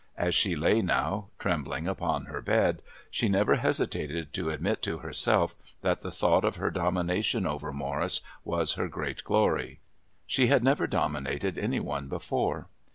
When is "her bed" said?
2.25-2.81